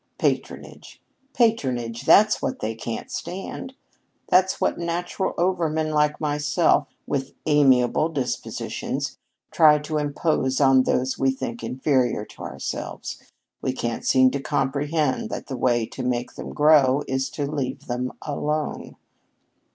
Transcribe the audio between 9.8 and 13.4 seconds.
impose on those we think inferior to ourselves.